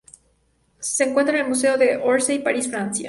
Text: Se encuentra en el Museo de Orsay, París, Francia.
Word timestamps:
Se 0.79 1.03
encuentra 1.03 1.35
en 1.37 1.43
el 1.43 1.49
Museo 1.49 1.77
de 1.77 1.97
Orsay, 1.97 2.39
París, 2.39 2.67
Francia. 2.67 2.99